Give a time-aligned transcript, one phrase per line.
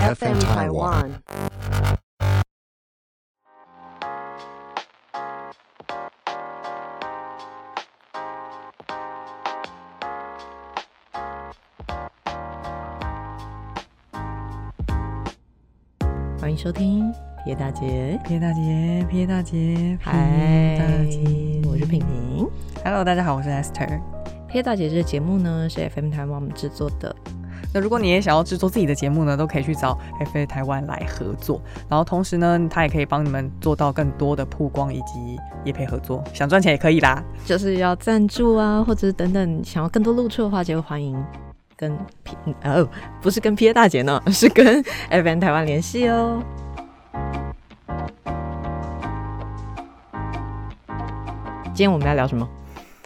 [0.00, 1.10] FM Taiwan。
[16.40, 17.12] 欢迎收听
[17.44, 22.48] 皮大姐，皮大姐，皮大姐，嗨大姐，我是平平。
[22.82, 24.00] Hello，大家好，我是 Esther。
[24.48, 27.14] 皮大姐这个节目呢是 FM 台湾我们制作的，
[27.72, 29.96] 那如果你也想要制作自己的节目呢，都可以去找
[30.32, 31.60] FA 台湾来合作。
[31.88, 36.24] 然后同时呢，他也可以帮你们做到更多的曝光以及业配合作。
[36.34, 37.22] 想赚钱也可以啦。
[37.44, 41.16] 就是要赞助啊，或者是等等想要更多露出的话，就欢迎
[41.76, 42.88] 跟 P 哦，
[43.22, 46.42] 不是跟 P A 大姐呢， 是跟 FM 台湾联系哦。
[51.66, 52.46] 今天我们要聊什么？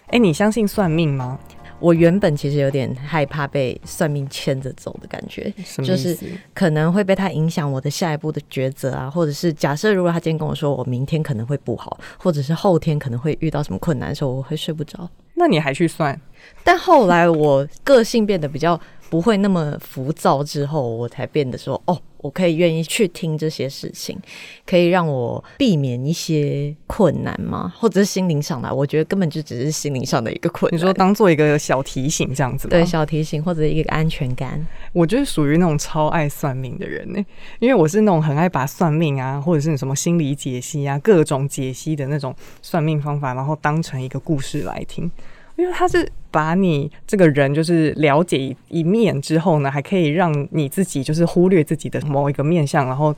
[0.08, 1.38] 哎，你相信算命吗？
[1.84, 5.52] 我原本其实有点害怕被算命牵着走的感觉，
[5.84, 6.16] 就是
[6.54, 15.06] 可能会被他影响我的下一步的抉择啊，或者是假设如果他今天跟我说我明天可能会不好，或者是后天可能会遇到什么困难的时候，我会睡不着。
[15.34, 16.18] 那你还去算？
[16.62, 24.18] 但后来我个性变得比较不会那么浮躁之后，我才变得说哦，我可以愿意去听这些事情，
[24.64, 27.70] 可以让我避免一些困难吗？
[27.76, 28.74] 或者是心灵上的？
[28.74, 30.74] 我觉得根本就只是心灵上的一个困难。
[30.74, 32.70] 你说当做一个小提醒这样子吗？
[32.70, 34.66] 对小提醒或者一个安全感。
[34.94, 37.22] 我就是属于那种超爱算命的人呢、
[37.58, 45.10] 因为我是那种很爱把算命啊，或者是什么心理解析啊，各种解析的那种算命方法，然后当成一个故事来听。
[45.56, 53.14] 因为他是把你这个人就是了解一一面之后呢，还可以让你自己就是忽略自己的某一个面相，然后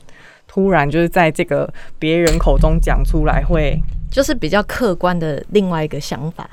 [0.47, 3.79] 突然就是在这个别人口中讲出来会，
[4.11, 6.47] 就是比较客观的另外一个想法，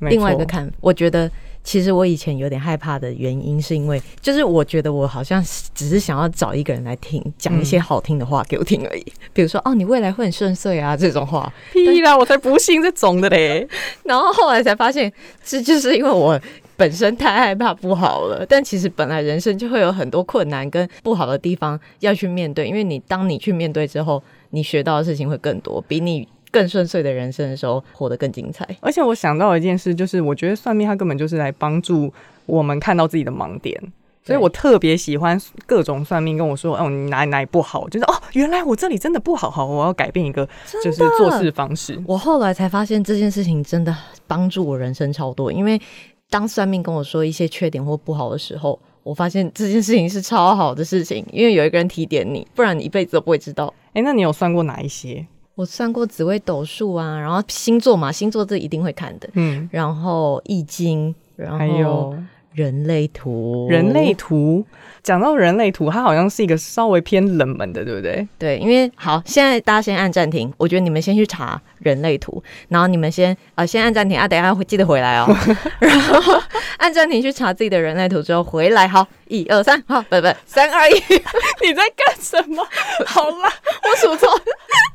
[0.00, 0.72] 另外一个看法。
[0.80, 1.30] 我觉得
[1.66, 9.04] 其实我以前有点害怕的原因，是因为就是我觉得我好像只是想要找一个人来听，讲一些好听的话给我听而已。
[9.34, 11.52] 比如说哦，你未来会很顺遂啊这种话。
[11.72, 13.66] 屁啦，我才不信这种的嘞。
[14.04, 15.12] 然后后来才发现，
[15.44, 16.40] 这就是因为我。
[16.78, 28.66] 本身太害怕不好了，但其实本来人生就会有很多困难跟不好的地方要去面对，因为你当你去面对之后，你学到的事情会更多，比你更顺遂的人生的时候活得更精彩。
[28.80, 32.10] 而且我想到一件事，就是我觉得算命它根本就是来帮助
[32.46, 33.78] 我们看到自己的盲点。
[34.24, 40.48] 所以我特别喜欢各种算命跟我说，哦，你哪里哪里不好，就是哦，原来我这里真的不好，好，我要改变一个
[40.82, 42.02] 就是做事方式。
[42.06, 43.94] 我后来才发现这件事情真的
[44.26, 45.80] 帮助我人生超多，因为
[46.28, 53.72] 当算命跟我说一些缺点或不好的时候，我发现这件事情是超好的事情，因为有一个人提点你，不然你一辈子都不会知道。
[53.92, 55.24] 哎、那你有算过哪一些？
[55.56, 62.16] 我算过紫微斗数啊，然后星座嘛，星座这一定会看的，嗯，然后易经，然后还有
[62.56, 64.64] 人类图，人类图。
[65.02, 68.26] 讲到人类图，它好像是一个稍微偏冷门的，对不对？
[68.38, 75.28] 对，因为好，现在大家先按暂停，我觉得你们先去查人类图，然后你们先啊、先按暂停啊，等一下会记得回来哦。
[75.78, 76.42] 然后
[76.78, 80.94] 按暂停去查自己的人类图之后回来，好，一二三，好，不不，三二一，
[81.62, 82.66] 你在干什么？
[83.06, 83.52] 好啦，
[83.84, 84.28] 我数错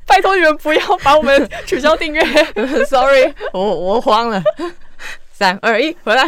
[0.07, 2.21] 拜托你们不要把我们取消订阅。
[2.85, 4.43] ，sorry，我我慌了，
[5.31, 6.27] 三二一，回来。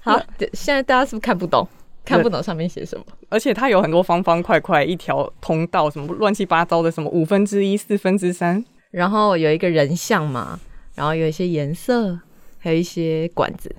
[0.00, 0.20] 好，
[0.52, 1.66] 现在大家是不是看不懂？
[2.04, 3.04] 看不懂上面写什么？
[3.28, 8.64] 而且它有很多方方块块，一条通道，什么乱七八糟的，什么五分之一、四分之三。
[8.90, 10.58] 然后有一个人像嘛，
[10.94, 12.18] 然后有一些颜色，
[12.58, 13.70] 还有一些管子。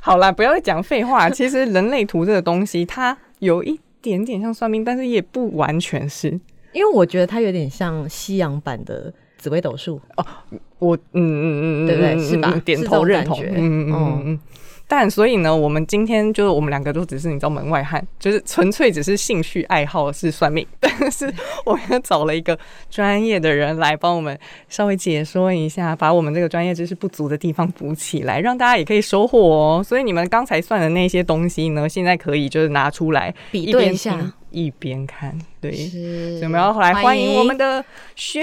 [0.00, 1.28] 好啦，不要再讲废话。
[1.30, 6.28] 其实人类图这个东西，它有一点点像算命，但是也不完全是。
[6.72, 10.26] 因为我觉得它有点像西洋版的紫微斗数哦，
[10.78, 13.40] 我嗯嗯嗯嗯，对不对嗯是吧嗯点头认同。
[13.42, 14.38] 嗯嗯嗯嗯。
[14.90, 21.30] 但所以呢，我们今天就是我们两个都只是你知道门外汉，就是纯粹只是兴趣爱好是算命， 但是
[21.66, 24.38] 我们又找了一个专业的人来帮我们
[24.70, 29.82] 稍微解说一下，把我们这个专业知识不足的地方补起来，让大家也可以收获哦。
[29.84, 34.18] 所以你们刚才算的那些东西呢，现在可以就是拿出来比对一下。
[34.50, 35.72] 一边看，对。
[35.72, 37.84] 是所以我们要来欢迎我们的
[38.16, 38.42] 轩。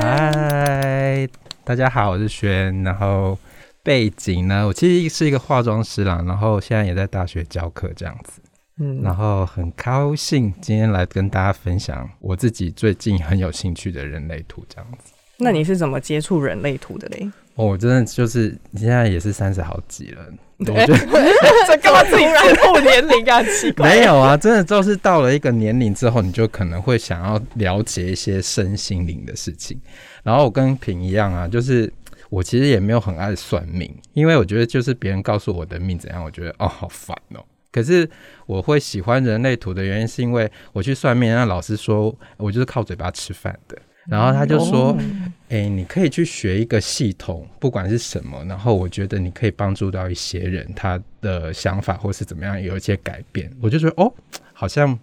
[0.00, 1.28] 嗨，
[1.64, 2.82] 大家好，我是轩。
[2.82, 3.38] 然后
[3.82, 8.40] 背景呢，我其实是一个化妆师啦，然后现在也在大学教课这样子。
[8.78, 15.14] 嗯然后很高兴今天来跟大家分享我自己最近很有兴趣的人类图这样子。
[15.38, 17.30] 那你是怎么接触人类图的嘞？
[17.56, 20.24] 哦我真的就是你现在也是三十好几了，
[20.58, 20.96] 我觉得
[21.66, 23.42] 这干嘛自己 然透年龄啊？
[23.42, 29.80] 奇怪，没有啊，真的就是到了一个年龄之后，你就可能会想要了解一些身心灵的事情。
[30.22, 31.90] 然后我跟平一样啊，就是
[32.28, 37.42] 我其实也没有很爱算命，因为我觉得就是别人告诉我的命怎样，我觉得哦好烦哦。
[37.72, 38.08] 可是
[38.46, 43.78] 我会喜欢人类图的原因，是因为我去算命，那老师说我就是靠嘴巴吃饭的。
[44.08, 44.96] 然后他就说
[45.50, 48.44] ：“哎，你可以去学一个系统，不管是什么。
[48.44, 53.50] 然后我觉得你可以帮助到一些人，他的想法或是怎么样有一些改变。
[53.60, 54.12] 我就觉得哦，
[54.52, 54.98] 好像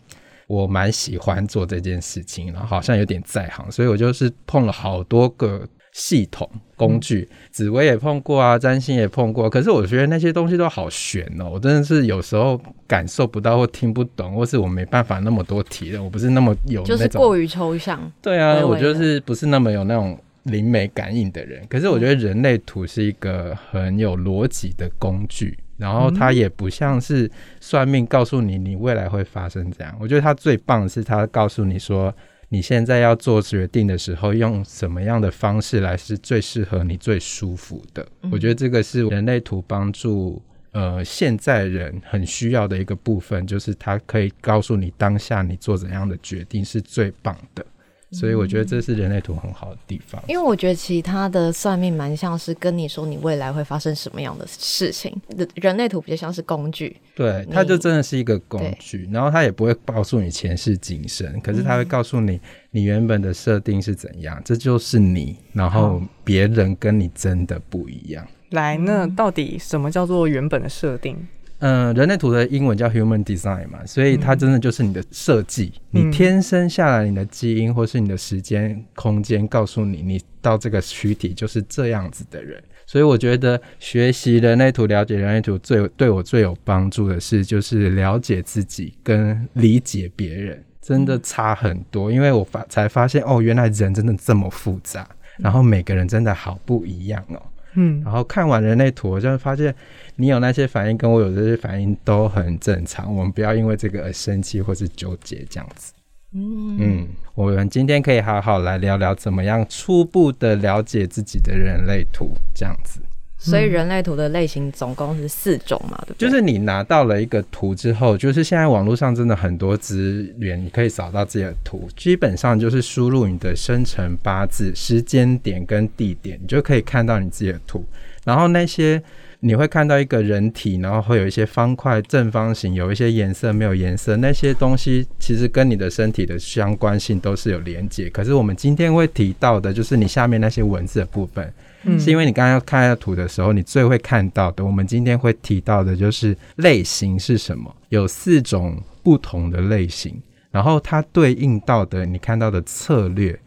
[0.47, 18.11] 我蛮喜欢做这件事情，然后好像有点在行，所以我就是碰了好多个。”系统工具，紫薇也碰过啊，占星也碰过，可是我觉得那些东西都好玄哦，我真的是有时候感受不到或听不懂，或是我没办法那么多提的，我不是那么有就是过于抽象。
[18.23, 21.63] 对啊，我就是不是那么有那种灵媒感应的人。
[21.69, 27.29] 可是我觉得人类图是一个很有逻辑的工具，然后它也不像是
[27.59, 29.95] 算命告诉你你未来会发生这样。
[29.99, 32.11] 我觉得它最棒的是它告诉你说。
[32.53, 38.07] 你现在要做决定的时候，用什么样的方式来是最适合你、最舒服的？
[38.31, 40.39] 我觉得这个是人类图帮助
[40.71, 47.65] 呃现在人很需要的一个部分，就是它可以告诉你当下你做怎样的决定是最棒的。
[48.13, 55.13] 所以我觉得这是人类图很好的地方，因为我觉得其他的算命蛮像是跟你说你未来会发生什么样的事情，
[55.56, 62.39] 人类图比较像是工具，对，它就真的是一个工具，然后它也不会告诉你前世今生，可是它会告诉你
[62.71, 68.25] 你原本的设定是怎样，这就是你，然后别人跟你真的不一样。
[68.51, 71.18] 来，那到底什么叫做原本的设定？
[71.65, 75.71] 嗯，人类图的英文叫 Human Design 嘛，所以它真的就是你的设计。
[75.92, 82.62] 你天生下来，你的基因或是你的时间、空间告诉你，你到这个躯体就是这样子的人。
[82.86, 92.12] 所以我觉得学习人类图、了解人类图最对我最有帮助的是，就是了解自己跟理解别人，真的差很多。
[92.12, 95.07] 因为我发才发现，哦，原来人真的这么复杂，
[95.38, 97.42] 然后每个人真的好不一样哦。
[97.75, 99.73] 嗯，然后看完人类图，我就发现
[100.15, 103.15] 你有那些反应，跟我有这些反应都很正常。
[103.15, 105.93] 我们不要因为这个而生气或是纠结这样子。
[106.35, 112.99] 嗯嗯，我们今天可以好好来聊聊，怎么样初步的了解自己的人类图这样子。
[113.45, 116.29] 所以人类图的类型总共是四种嘛，对不对？
[116.29, 121.89] 就是你拿到了一个图之后，就是现在网络上真的很多资源，你可以找到自己的图。
[121.97, 127.83] 基本上就是输入你的生辰八字、时间点跟地点，你就可以看到你自己的图。
[128.23, 129.03] 然后那些
[129.41, 138.09] 你会看到一个人体，然后会有一些方块、正方形，有一些颜色没有颜色，那些东西其实跟你的身体的相关性都是有连接。
[138.09, 141.53] 可是我们今天会提到的，就是你下面那些文字的部分。
[142.00, 147.75] 是因为你刚刚看下图的时候，你最会看到的，我们今天会提到的就是类型是什么？
[147.89, 153.38] 有四种不同的类型，然后它对应到的你看到的策略，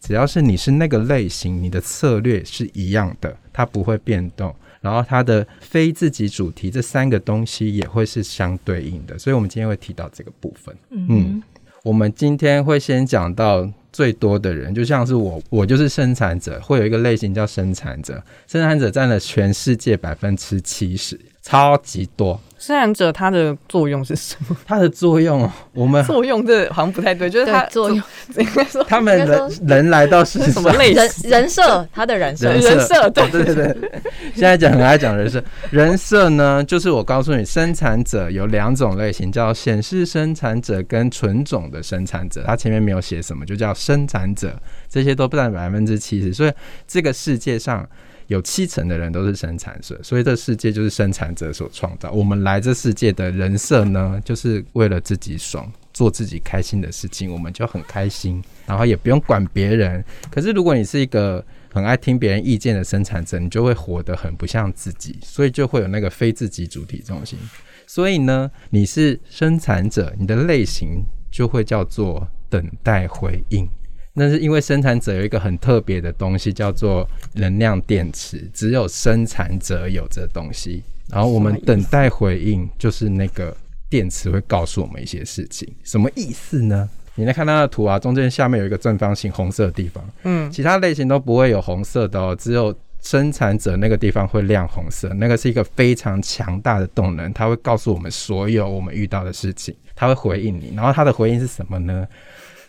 [0.00, 4.54] 只要是你是那个类型，你的策略是一样的，它不会变动。
[4.80, 10.76] 然后它的非自己主题这三个东西也会是相对应的，所以我们今天会提到这个部分。
[10.90, 11.42] 嗯，
[11.82, 13.70] 我们今天会先讲到。
[13.94, 22.40] 最多的人就像是我，我就是生产者，会有一个类型叫生产者，生产者占了全世界百分之七十，超级多。
[22.64, 24.56] 生产者它的作用是什么？
[24.64, 28.02] 它的作用，我们作用这好像不太对，就是它作用
[28.38, 33.92] 应该说他们人人来到世什么类人人设，他的人设人设对对对对。
[34.34, 42.44] 现在讲很爱讲人设，人设呢，就是我告诉你，生产者有两种类型，叫显示生产者跟纯种的生产者。
[42.46, 46.52] 它前面没有写什么，就叫生产者，这些都不占百分之七十，所以
[46.88, 47.86] 这个世界上。
[48.26, 52.10] 有七成的人都是生产者，所以这世界就是生产者所创造。
[52.10, 60.04] 我们来这世界的人设呢，就是为了自己爽，做自己开心的事情，我们就很开心，然后也不用管别人。
[60.30, 67.38] 可是如果你是一个很爱听别人意见的生产者，你就会活得很不像自己，所以就会有那个非自己主体中心。
[67.86, 73.68] 所以呢，你是生产者，你的类型就会叫做等待回应。
[74.14, 80.82] 那是因为生产者有一个很特别的东西，叫做能量电池，只有生产者有这东西。
[81.10, 83.54] 然后我们等待回应，就是那个
[83.90, 85.68] 电池会告诉我们一些事情。
[85.82, 86.88] 什么意思呢？
[87.16, 100.72] 你来看它的图啊，中间下面有一个正方形红色的地方，嗯，其他类型都不会有红色的哦，只有生产者那个地方会亮红色，那个是一个非常强大的动能，它会告诉我们所有我们遇到的事情，它会回应你。
[100.74, 102.08] 然后它的回应是什么呢？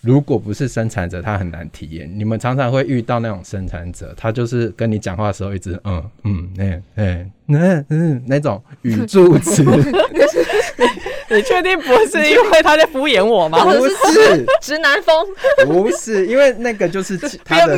[0.05, 2.07] 如果不是生产者，他很难体验。
[2.13, 9.63] 你们常常会遇到那种生产者，他就是跟你讲话的时候一直嗯嗯那哎那嗯那种语助词，
[11.35, 13.63] 你确定不是因为他在敷衍我吗？
[13.65, 15.13] 不是，直男风。
[15.65, 17.77] 不是，因为那个就是他的，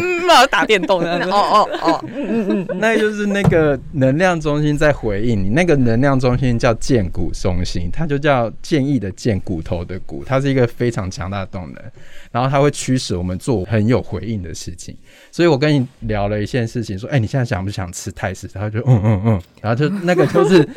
[0.50, 1.18] 打电动的。
[1.28, 5.50] 哦哦哦，嗯嗯嗯，那就是那个能量中心在回应你。
[5.50, 11.84] 那个能量中心叫剑骨中心，它就叫剑意的剑，骨头的骨，它是一个非常强大的动能。
[12.32, 14.96] 然后它会驱使我们做很有回应的事情。
[15.32, 18.48] 所以我跟你聊了一件事情，说，哎，你现在想不想吃泰式？
[18.48, 20.68] 他就嗯嗯嗯，然后就那个就是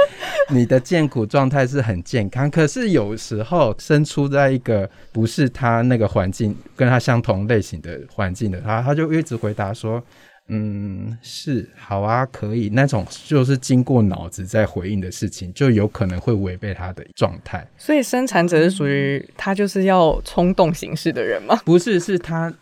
[0.48, 10.00] 你的健骨状态是很健康，可是有时候身处在一个不是他那个环境跟他相同类型的环境的他，他就一直回答说，
[10.46, 17.66] 嗯，是好啊，可以那种就是经过脑子在回应的事情，就有可能会违背他的状态。
[17.76, 21.60] 所以生产者是属于他就是要冲动行事的人吗？
[21.64, 22.52] 不是，是他。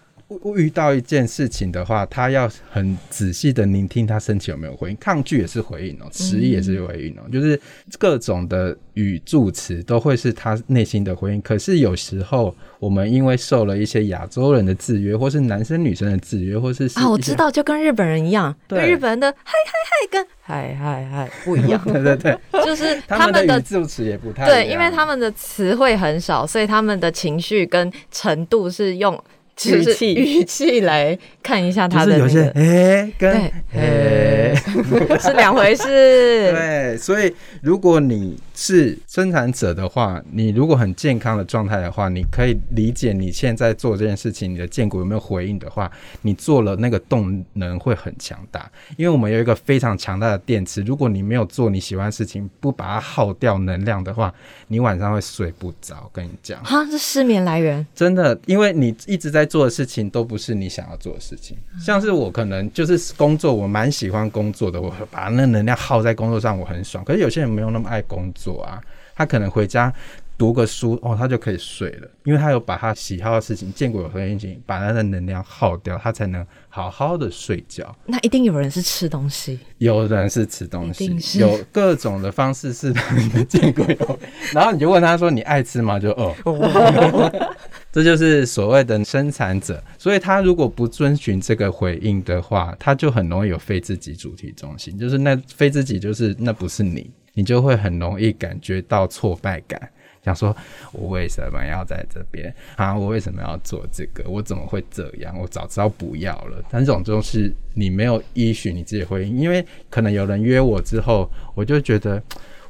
[0.54, 7.58] 遇到一件事情的话，他要很仔细的聆听他身体有没有回应，抗拒也是回应哦，迟疑也是回应哦，就是
[7.99, 11.40] 各种的语助词都会是他内心的回应。
[11.40, 29.18] 可是有时候我们因为受了一些亚洲人的制约，或是男生女生的制约，或是啊，我知道，就跟日本人一样，对日本人的嗨嗨嗨跟嗨嗨嗨不一样，对 对对， 就是他们的语助词也不太对，因为他们的词汇很少，所以他们的情绪跟程度是用。
[29.66, 34.54] 语气语气来看一下他的有些哎跟哎
[35.20, 35.84] 是两回事。
[36.52, 45.90] 对，所以如果你是生产者的话，你如果很健康的状态的话，你可以理解你现在做这件事情，你的剑骨有没有回应的话，
[46.22, 48.70] 你做了那个动能会很强大。
[48.96, 54.32] 因为我们有一个非常强大的电池，如果你没有做你喜欢的事情，不把它耗掉能量的话，
[54.68, 56.10] 你晚上会睡不着。
[56.12, 57.86] 跟你讲，哈，是失眠来源。
[57.94, 59.48] 真的，因为你一直在。
[59.49, 67.02] 做的事情都不是你想要做的事情，像是我可能就是工作，我蛮喜欢工作的，我把那能量耗在工作上，我很爽。
[67.05, 68.81] 可是有些人没有那么爱工作啊，
[69.17, 69.93] 他可能回家
[70.38, 77.95] 读个书，哦，他就可以睡了，因为他有把他喜好的事情、见过有事情，把他的能量耗掉，他才能好好的睡觉。
[78.07, 84.18] 那一定有人是吃东西，有人是吃东西，有各种的方式是你的见过有，
[84.54, 86.35] 然后你就问他说：“你爱吃吗？”就哦。
[87.90, 99.90] 这就是所谓的生产者，所以他如果不遵循这个回应的话，他就很容易有非自己主题中心，就是那非自己就是那不是你，你就会很容易感觉到挫败感，
[100.28, 100.54] 想说
[100.92, 102.97] 我为什么要在这边啊？
[102.97, 104.28] 我为什么要做这个？
[104.28, 105.38] 我怎么会这样？
[105.38, 106.62] 我早知道不要了。
[106.70, 112.23] 但这种就是你没有依循你自己回应，因为可能有人约我之后，我就觉得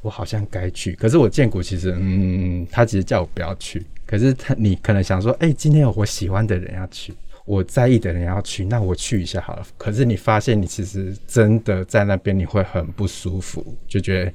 [0.02, 3.84] 我好像该去，可是我见过，其实嗯，他其实叫我不要去。
[4.06, 7.12] 可是他，你可能想说，哎，今天有我喜欢的人要去，
[7.44, 9.66] 我在意的人要去，那我去一下好了。
[9.76, 14.32] 可是你发现，你其实真的在那边，你会很不舒服，就觉得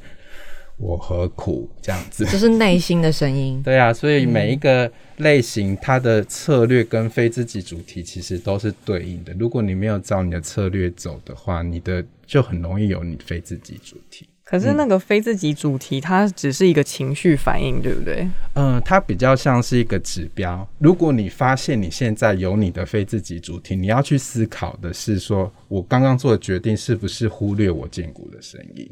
[0.83, 2.25] 我何苦这样子？
[2.29, 3.61] 就是内心的声音。
[3.63, 9.33] 对啊，所以每一个类型，它的策略跟非自己主题其实都是对应的。
[9.39, 14.27] 如果你没有照你的策略走的话，你的就很容易有你非自己主题。
[14.43, 18.27] 可是那个非自己主题，它只是一个情绪反应，对不对？
[18.55, 20.67] 嗯，它比较像是一个指标。
[20.79, 28.85] 如果你发现你现在有你的非自己主题，你要去思考的是，说我刚刚做的决定是不是忽略我建骨的声音？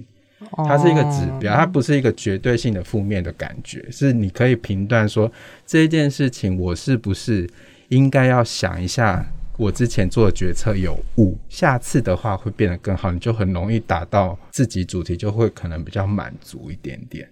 [0.67, 5.31] 它是一个指标，它不是一个绝对性的负面的感觉，是你可以评断说
[5.65, 7.49] 这件事情我是不是
[7.89, 9.25] 应该要想一下。
[9.57, 17.29] 我之前做的决策有误，下次的话会变得更好，你就很容易达到自己主题，就会可能比较满足一点点。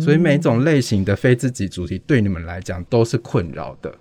[0.00, 3.94] 所以每种类型的非自己主题对你们来讲都是困扰的。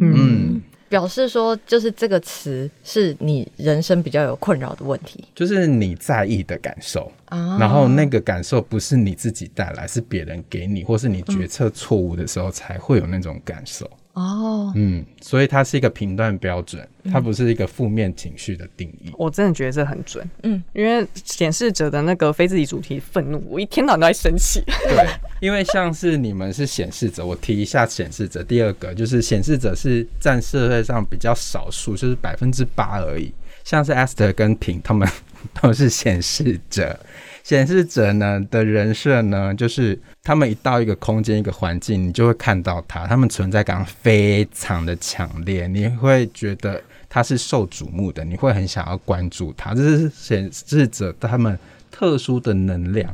[0.00, 13.88] 嗯，表示说就是这个词是你人生比较有困扰的问题，就是你在意的感受啊，然后那个感受不是你自己带来，是别人给你，或是你决策错误的时候才会有那种感受。
[14.20, 19.10] 哦，嗯，所以它是一个评断标准，它不是一个负面情绪的定义。
[19.16, 24.62] 我真的觉得这很准，嗯，因为显示者的那个非自己主题愤怒，我一天到晚都在生气。
[24.66, 25.06] 对，
[25.40, 28.42] 因为像是你们是显示者，我提一下显示者。
[28.42, 33.32] 第二个就是显示者是占社会上比较少数，就是百分之八而已。
[33.64, 35.08] 像是 Esther 跟平，他们
[35.60, 36.98] 都是显示者。
[37.42, 49.74] 显示者呢的人设呢，就是他们一到一个空间、一个环境，你就会看到他，他们存在感非常的强烈，你会觉得他是受瞩目的，你会很想要关注他。
[49.74, 51.58] 这是显示者他们
[51.90, 53.12] 特殊的能量，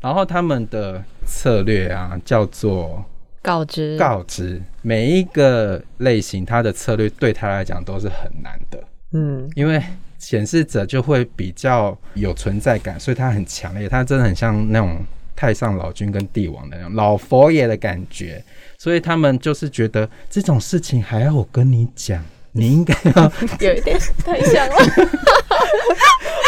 [0.00, 3.04] 然后他们的策略啊，叫做
[3.42, 9.82] 告知，告知每一个类型，他的策略对他来讲都是很难的，嗯，因为。
[10.24, 15.04] 显示者就会比较有存在感，所以它很强烈，它真的很像那种
[15.36, 18.42] 太上老君跟帝王的那种老佛爷的感觉，
[18.78, 24.76] 所以他们就是觉得这种事情还要我跟你讲，你应该要 有一点太像了。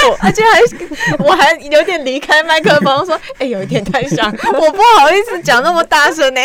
[0.08, 6.40] 我而且还我还有点离开麦克风说，哎、有一点太像， 我不好意思讲那么大声呢、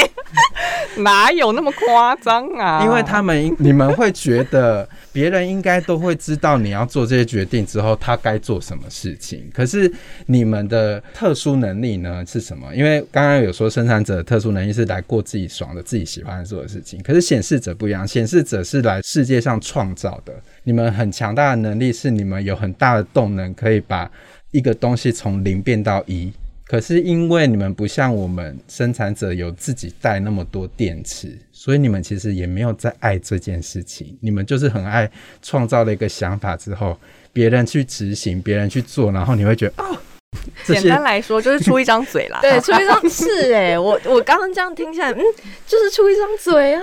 [0.98, 2.84] 哪有那么夸张啊？
[2.84, 9.50] 因为他们你们会觉得别人应该都会知道你要做这些决定之后，他该做什么事情。
[9.54, 9.92] 可是
[10.26, 12.74] 你们的特殊能力呢是什么？
[12.76, 20.34] 因为刚刚有说生产者的特殊能力是来过自己爽的、自己喜欢做的事情，可是显示者不一样，显示者是来世界上创造的。
[20.64, 24.10] 你们很强大的能力是你们有很大的动能，可以把
[24.52, 26.32] 一个东西从零变到一。
[26.72, 34.18] 可是因为你们不像我们生产者有自己带那么多电池，所以你们其实也没有在爱这件事情。
[34.22, 35.12] 你们就是很爱
[35.42, 36.98] 创造了一个想法之后，
[37.34, 39.98] 别人去执行，别人去做，然后你会觉得哦，
[40.66, 42.40] 简单来说就是出一张嘴啦。
[42.42, 45.22] 对， 出一张是哎、我我刚刚这样听起来，嗯，
[45.68, 46.82] 就是出一张嘴啊，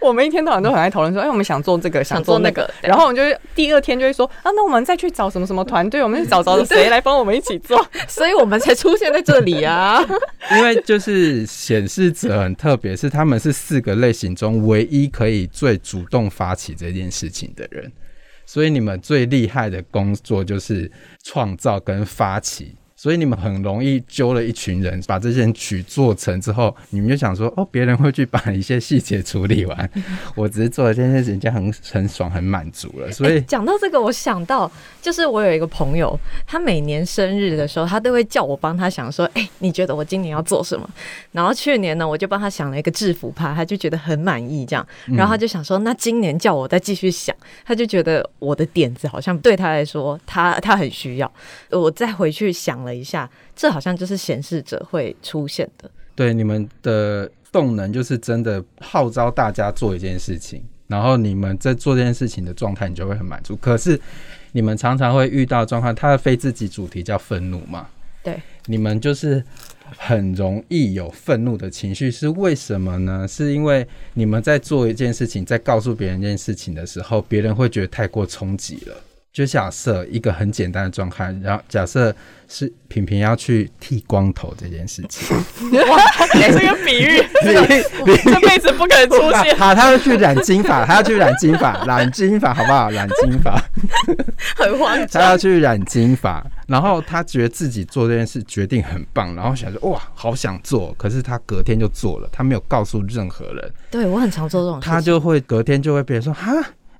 [0.00, 7.84] 我们一天到晚都很爱讨论说，哎，我们想做这个，想做那个，然后我们就会第二天就会说，啊，那我们再去找什么什么团队，我们去找找谁来帮我们一起做。
[8.06, 10.04] 所以我们才出现在这里啊。
[10.52, 17.90] 因为就是显示者很特别，是他们是四个类型中唯一可以最主动发起这件事情的人，
[18.44, 20.90] 所以你们最厉害的工作就是
[21.24, 22.76] 创造跟发起。
[23.02, 29.90] 所以你们很容易揪了一群人，把这件曲做成之后，你们就想说，哦，别人会去把一些细节处理完，
[30.36, 33.10] 我只是做了这件事情，就很很爽，很满足了。
[33.10, 36.16] 所以欸讲、到这个，我想到就是我有一个朋友，
[36.46, 40.88] 他每年生日的时候，他都会叫我帮他想说，哎、你觉得我今年要做什么？
[41.32, 51.32] 然后去年呢，我就帮他想了一个制服趴，他就觉得很满意这样，然后他就想说，那今年叫我再继续想，他就觉得我的点子好像对他来说，他他很需要。
[51.70, 55.90] 我再回去想了一下，这好像就是显示者会出现的。
[56.14, 63.56] 对你们的动能就是真的号召大家做一件事情，然后你们在做这件事情的状态，你就会很满足。
[63.56, 63.98] 可是
[64.52, 67.86] 你们常常会遇到状况，它的非自己主题叫愤怒嘛？
[68.22, 69.42] 对，你们就是
[69.96, 73.26] 很容易有愤怒的情绪，是为什么呢？
[73.26, 78.94] 是因为你们在做一件事情，在告诉别人一件事情的时候，别人会觉得太过冲击了。
[79.32, 82.14] 就假设一个很简单的状态，然后假设
[82.48, 85.34] 是平平要去剃光头这件事情，
[85.70, 87.66] 这个比喻， 这个
[88.24, 89.56] 这辈子不可能出现。
[89.56, 92.90] 好，他要去染金发，他要去染金发， 染金发好不好？
[92.90, 93.58] 染金发，
[94.54, 95.22] 很慌他。
[95.22, 106.52] 要去染金发，然后他觉得自己做这件事决定很棒，然后想说哇，好想做，可是他隔天就做了，他没有告诉任何人，对我很常做这种事情，他就会隔天就会别人说哈。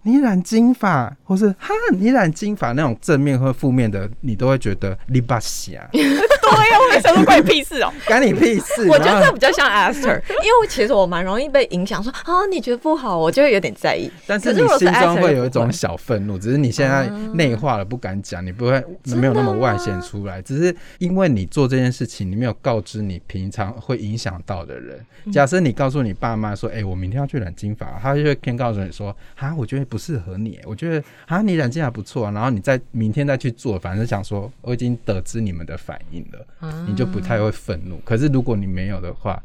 [0.05, 7.93] 你染金发，或是哈，你染金发那种正面或负面的，你都会觉得你把瞎， 对呀，我没想说关你屁事哦。
[8.07, 8.89] 关你屁事。
[8.89, 14.11] 我觉得这比较像 Aster，因为其实我蛮容易被影响，说啊你觉得不好，我就会有点在意。
[14.27, 18.85] 但是你可是如果是心中 Aster 会有一种小愤怒，只是你现在内化了不敢讲，你不会
[19.17, 24.99] 没有那么外显出来，只是因为你做这件事情，你没有告知你平常会影响到的人。
[25.33, 38.01] 假设你告诉你爸妈说：“哎、我明天要去染金发。”他就会偏告诉你说：“啊，我觉得不适合你，我觉得啊，你染金还不错、啊。”然后你再明天再去做，反正想说我已经得知你们的反应了，你就不太会愤怒。
[38.07, 39.43] 可是如果你没有的话，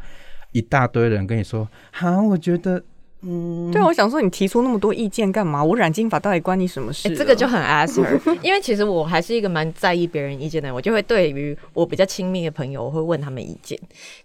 [0.53, 1.67] 一大堆人跟你说
[1.99, 2.81] ：“啊，我觉得。”
[3.23, 5.61] 嗯，对，我想说你提出那么多意见干嘛？
[5.61, 7.13] 我染金发到底关你什么事？
[7.15, 8.05] 这个就很 Aster，
[8.43, 13.77] 因为其实我还是一个蛮在意别人意见的人，我就会对于我比较亲密的朋友，我会问他们意见。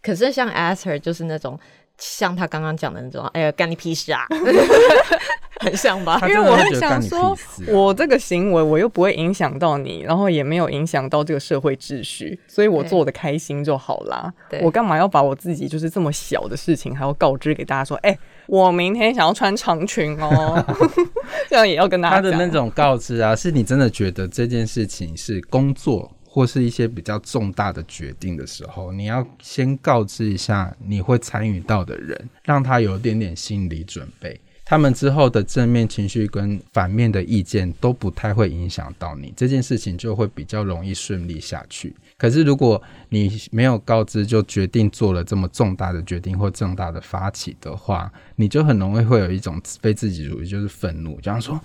[0.03, 1.59] 可是像 Aster 就是那种
[2.05, 4.27] 像他刚刚讲的那种，哎呀，干你屁事啊，
[5.61, 6.19] 很像吧？
[6.21, 7.39] 他真的因为我会会觉得干你想说
[7.69, 14.61] 我这个行为我又不会影响到你，然后也没有影响到这个社会秩序，所以我做的开心就好啦对。
[14.65, 17.97] 我干嘛要把我自己就是这么小的事情还要告知给大家说？
[17.99, 20.65] 哎、我明天想要穿长裙哦，
[21.49, 34.41] 这样也要跟大家讲他的那种告知啊，是你真的觉得这件事情是工作或是一些比较重大的决定的时候，你要先告知一下你会参与到的人，让他有点点心理准备。
[34.65, 41.95] 他们之后的正面情绪跟反面的意见都不太会影响到你，这件事情就会比较容易顺利下去。
[42.17, 51.61] 可是如果你没有告知就决定做了这么重大的决定或重大的发起的话，你就很容易会有一种非自己主义，就是愤怒，这样说。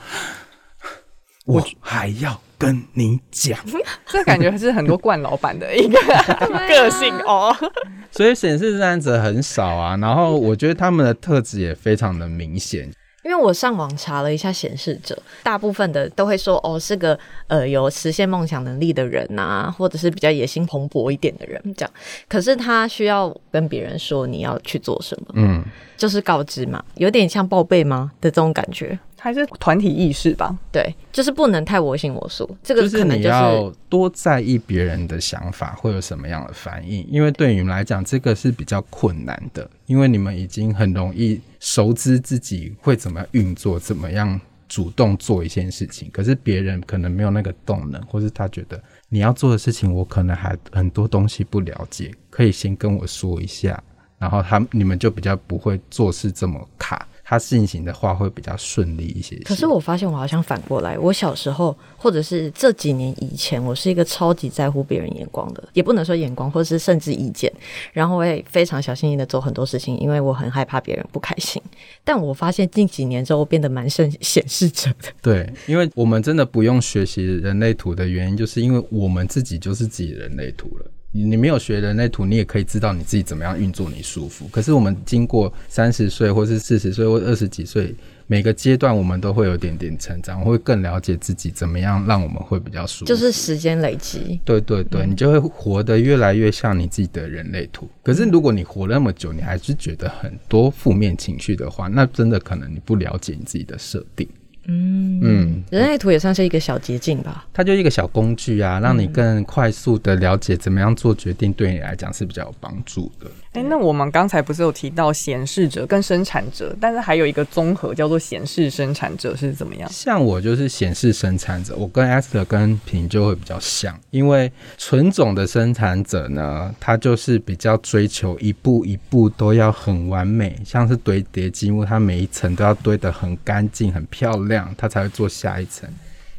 [1.48, 3.58] 我还要跟你讲，
[4.08, 5.98] 这感觉是很多惯老板的一个
[6.68, 7.56] 个性哦。
[8.12, 9.96] 所以显示生产者很少啊。
[9.98, 12.90] 然后我觉得他们的特质也非常的明显，
[13.24, 21.94] 因为我上网查了一下显示者，大部分的都会说哦是个呃有实现梦想能力的人呐、或者是比较野心蓬勃一点的人这样。
[22.28, 25.64] 可是他需要跟别人说你要去做什么，嗯，
[25.96, 28.98] 就是告知嘛，有点像报备吗的这种感觉。
[29.20, 30.56] 还是团体意识吧。
[30.72, 53.82] 对，就是不能太我行我素，这个就是你可能就是要多在意别人的想法会有什么样的反应，因为对你们来讲，这个是比较困难的，因为你们已经很容易熟知自己会怎么样运作，怎么样主动做一件事情，可是别人可能没有那个动能，或是他觉得你要做的事情，我可能还很多东西不了解，可以先跟我说一下，
[54.20, 57.08] 然后他你们就比较不会做事这么卡。
[57.30, 59.44] 他进行的话会比较顺利一些些。
[59.44, 67.52] 可是我发现我好像反过来，我小时候或者是这几年以前，我是一个超级在乎别人眼光的，也不能说眼光，或者是甚至意见。
[67.92, 71.62] 然后我也非常小心翼翼的做很多事情，因为我很害怕别人不开心。
[72.04, 80.86] 但我发现近几年之后变得蛮显显示者的，对，因为我们真的不用学习人类图的原因，就是因为我们自己就是自己人类图了。
[81.12, 84.48] 你你没有学人类图，你也可以知道你自己怎么样运作你舒服。
[84.50, 87.96] 可是我们经过三十岁，或是四十岁，或二十几岁，
[88.28, 93.06] 每个阶段我们都会有点点成长，会更了解自己怎么样让我们会比较舒服。
[93.06, 94.40] 就是时间累积。
[94.44, 97.90] 对对对，你就会活得越来越像你自己的人类图。
[98.04, 104.28] 可是如果你活那么久，你还是觉得很多负面情绪的话，那真的可能你不了解你自己的设定。
[104.68, 107.48] 嗯嗯，人类图也算是一个小捷径吧。
[107.54, 113.28] 它就一个小工具啊，让你更快速的了解怎么样做决定，对你来讲是比较有帮助的。
[113.58, 119.90] 哎、那我们刚才不是有提到显示者跟生产者，但是还有一个综合叫做显示生产者是怎么样？
[119.92, 135.90] 像我就是显示生产者，我跟 Esther 跟平就会比较像，因为纯种的生产者呢，他就是比较追求一步一步都要很完美，像是堆叠积木，它每一层都要堆得很干净、很漂亮，它才会做下一层。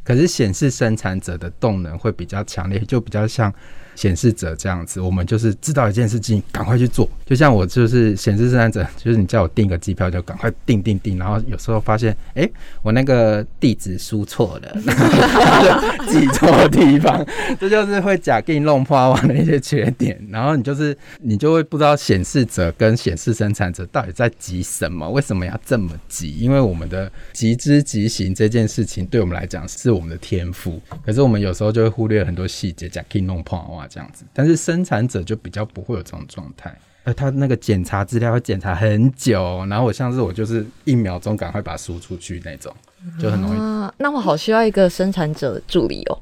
[0.05, 3.53] 可是显示生产者的动能会比较强烈，就比较像
[3.99, 7.09] 显示者这样子，我们就是知道一件事情，赶快去做。
[7.25, 11.17] 就像我就是显示生产者，就是你叫我订个机票，就赶快订订订。
[11.17, 12.49] 然后有时候发现，哎、
[12.81, 17.25] 我那个地址输错了，就 记错地方，
[17.59, 20.17] 这就是会假定弄破网的一些缺点。
[20.29, 26.37] 然后你就是你就会不知道显示者跟显示生产者到底在急什么，为什么要这么急？
[26.39, 34.23] 因为我们的急之急行这件事情，对我们来讲是我们的天赋，可是我们有时候就会忽略很多细节，假定弄破网这样子。
[34.33, 36.77] 但是生产者就比较不会有这种状态。
[37.05, 42.73] 呃，他那个检查资料会检查很久，然后我像是我就是一秒钟赶快把它输出去那种，
[43.17, 46.19] 就很容易啊，那我好需要一个生产者助理哦，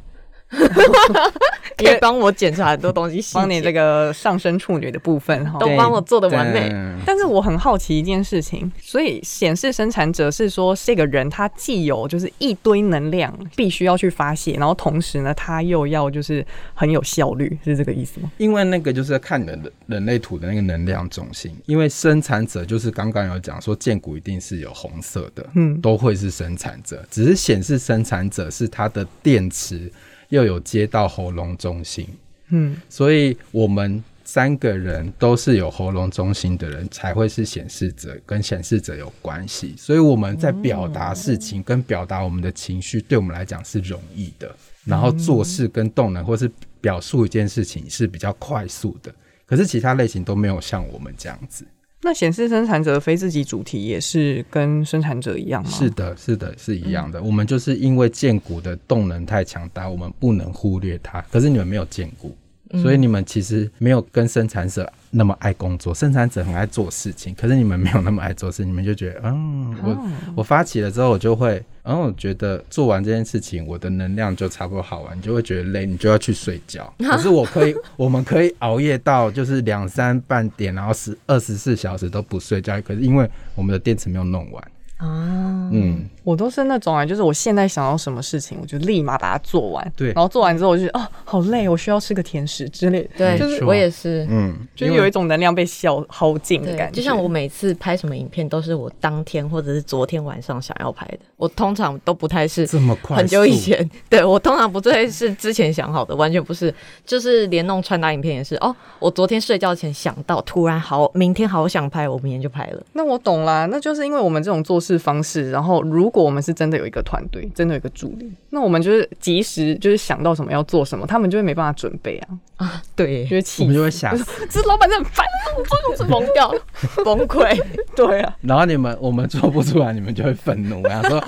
[1.77, 5.59] 可以帮我检查很多东西，帮你这个上升处女的部分哈。
[5.59, 6.73] 都帮我做的完美。
[7.05, 18.31] 但是我很好奇一件事情，所以显示生产者是说这个人他既有就是一堆能量必须要去发泄，然后同时呢他又要就是很有效率，是这个意思吗？
[18.37, 29.91] 因为那个就是要看人的人类图的那个能量中心，因为生产者就是刚刚有讲说剑骨一定是有红色的，嗯都会是生产者，只是显示生产者是它的电池
[30.29, 32.07] 又有接到喉咙中心，
[32.49, 39.73] 嗯，所以我们三个人都是有喉咙中心的人，才会是显示者，跟显示者有关系。
[39.77, 44.53] 所以我们在表达事情跟表达我们的情绪，对我们来讲是容易的。
[44.83, 49.13] 然后做事跟动能，或是表述一件事情是比较快速的。
[49.45, 51.65] 可是其他类型都没有像我们这样子。
[52.03, 55.69] 那显示生产者非自己主题也是跟生产者一样吗？
[55.69, 57.21] 是的，是的，是一样的。
[57.21, 61.19] 我们就是因为荐股的动能太强大，我们不能忽略它。
[61.31, 62.37] 可是你们没有荐股，
[62.81, 65.93] 所以你们其实没有跟生产者那么爱工作。
[65.93, 76.93] 生产者很爱做事情，可是你们没有那么爱做事，你们就觉得，嗯，我、我发起了之后，我就会，嗯，我觉得做完这件事情，我的能量就差不多好完，你就会觉得累，你就要去睡觉。
[76.99, 82.81] 可是我可以，我们可以熬夜到就是两三半点，然后十二十四小时都不睡觉。
[82.81, 84.63] 可是因为我们的电池没有弄完，
[84.97, 89.93] 啊，嗯，我都是那种啊，就是我现在想要什么事情，我就立马把它做完。
[89.95, 93.09] 对然后做完之后，我就哦，好累，我需要吃个甜食之类的。
[93.17, 94.27] 对，就是我也是。
[94.29, 96.97] 嗯，就是有一种能量被消耗尽的感，觉。
[96.97, 101.19] 就像我每次拍什么影片，都是我当天或者是昨天晚上想要拍的。
[101.37, 106.73] 我通常都不太是这么快，很久以前，对我通常不会是之前想好的，完全不是，
[107.05, 112.83] 就是连弄穿搭影片也是哦，我昨天睡觉前想到，突然好，明天好想拍，我明天就拍了。
[112.93, 122.27] 那我懂啦，那就是因为我们这种做事方式，然然后如果我们是真的有一个团队，真的有一个助理，那我们就是及时就是想到什么要做什么，他们就会没办法准备啊，
[122.57, 124.25] 啊，对就，会气我们就会死吓死。
[124.49, 125.25] 这老板真的很烦，
[125.57, 126.61] 我做就是疯掉了，
[127.03, 127.59] 崩溃。
[127.95, 131.23] 对啊，然后你们我们做不出来，你们就会愤怒，然后说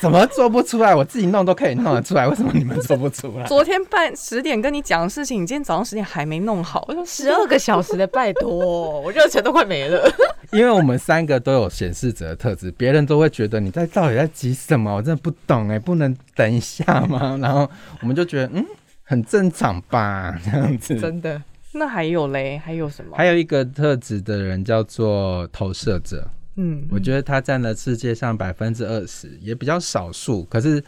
[0.00, 0.94] 怎么做不出来？
[0.94, 3.44] 我自己弄都可以弄得出来，为什么你们做不出来？
[3.46, 10.10] 昨天半十点跟你讲的事情，你今天早上十点还没弄好，我说十二个小时的拜托，我热忱都快没了。
[10.52, 14.94] 因为我们三个都有显示者的特质，别人都会觉得你在到底在急什么？
[14.94, 17.36] 我真的不懂哎，不能等一下吗？
[17.42, 18.64] 然后我们就觉得嗯，
[19.02, 20.98] 很正常吧， 这样子。
[20.98, 23.16] 真的，那还有嘞，还有什么？
[23.16, 30.44] 还有一个特质的人叫做投射者，嗯，我觉得他占了世界上百分之二十，也比较少数。
[30.44, 30.82] 可是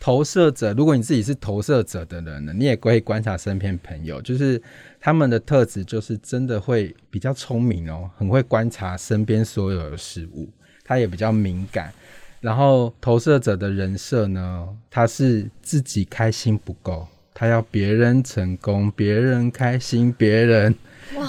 [0.00, 4.60] 投射者，如果你自己是投射者的人呢，你也可以观察身边朋友，就是
[5.00, 10.48] 他们的特质就是真的会比较聪明哦，很会观察身边所有的事物，
[10.84, 11.92] 他也比较敏感。
[12.40, 20.74] 然后投射者的人设呢，他是自己开心不够，他要别人成功，别人开心，别人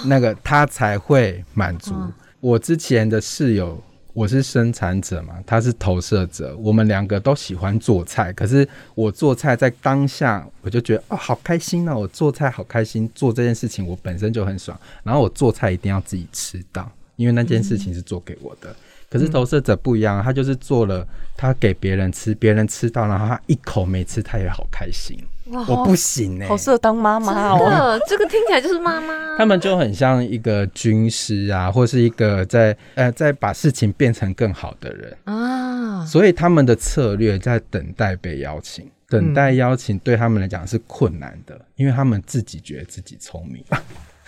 [0.06, 1.94] 那个他才会满足。
[2.40, 3.82] 我之前的室友，
[4.14, 18.76] 我是生产者嘛，他是投射者，我们两个都喜欢做菜，可是我做菜在当下我就觉得哦，好开心哦，我做菜好开心，做这件事情我本身就很爽，然后我做菜一定要自己吃到，因为那件事情是做给我的。
[19.10, 25.18] 可是投射者不一样，他就是做了，他给别人吃，别人吃到，然后他一口没吃，他也好开心。
[25.48, 28.00] 哇我不行哎、好适合当妈妈真哦。
[28.08, 29.36] 这个听起来 就是妈妈。
[29.36, 38.88] 他们就很像一个军师啊，或是一个在呃在把事情变成更好的人，啊，所以他们的策略在等待被邀请。
[39.08, 43.64] 等待邀请对他们来讲是困难的，因为他们自己觉得自己聪明。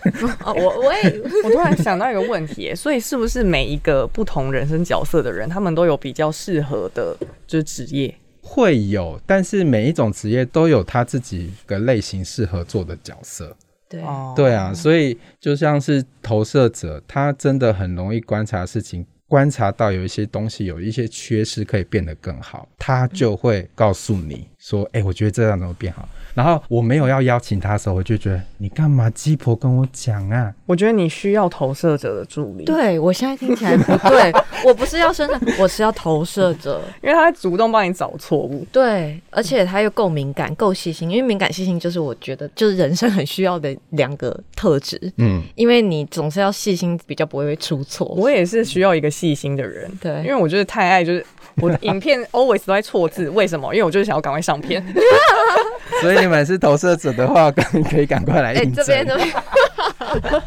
[0.44, 8.14] 哦，我我也我突然想到一个问题，所以是不是每一个不同人生角色的人，他们都有比较适合的就是职业？
[8.42, 13.56] 会有，但是每一种职业都有他自己的类型适合做的角色。
[13.88, 30.54] 对哦对啊，所以就像是投射者，他真的很容易观察事情，观察到有一些东西有一些缺失可以变得更好，他就会告诉你说：“哎、我觉得这样怎么变好。”然后我没有要邀请他的时候，我就觉得你干嘛鸡婆跟我讲啊？
[30.64, 34.32] 我觉得你需要投射者的助理，，对，我现在听起来不对，
[34.64, 36.80] 我不是要生产，我是要投射者。
[37.02, 38.64] 因为他会主动帮你找错误。
[38.72, 45.12] 对，而且他又够敏感、够细心，因为敏感、细心就是我觉得就是人生很需要的两个特质。
[45.16, 48.06] 嗯，因为你总是要细心，比较不会出错。
[48.16, 53.74] 我也是需要一个细心的人，对因为我就是太爱，就是我的影片 always 都在错字，为什么？
[53.74, 54.84] 因为我就是想要赶快上片。
[56.00, 59.18] 所以你们是投射者的话，可可以赶快来哎、应这边征。
[59.18, 59.24] 这
[60.20, 60.42] 边，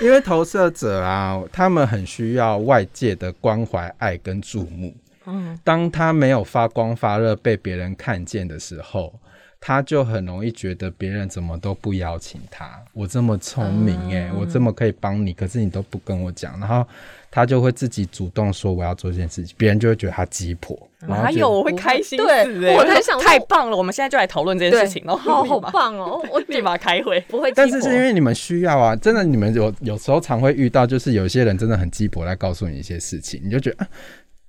[0.00, 4.94] 因为投射者啊，他们很需要外界的关怀、爱跟注目。
[5.26, 9.12] 嗯，当他没有发光发热被别人看见的时候，
[9.60, 12.70] 他就很容易觉得别人怎么都不邀请他。
[12.92, 16.86] 我这么聪明哎、我这么可以帮你，可是你都不跟我讲，然后
[17.30, 20.78] 他就会自己主动说我要做这件事情，别人就会觉得他鸡婆。
[21.06, 26.20] 哪有我会开心死对欸我在想太棒了，我们现在就来讨论这件事情，哦好 好棒哦！
[26.32, 27.20] 我立马开会。
[27.28, 33.88] 不会，但是是因为你们需要啊，真的，你们有有时候常会遇到，就是有些人真的很鸡婆来告诉你一些事情，你就觉得啊。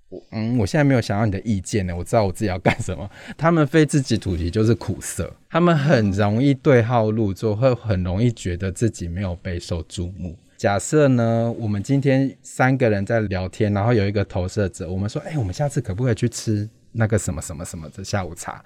[0.10, 3.08] 我嗯，我现在没有想要你的意见呢，我知道我自己要干什么。
[3.38, 10.36] 他们非自己主题就是苦涩，他们很容易对号入座，会很容易觉得自己没有备受注目。
[10.60, 18.62] 假设呢，我们今天三个人在聊天，然后有一个投射者，我们说，哎、我们下次可不可以去吃那个什么什么什么的下午茶？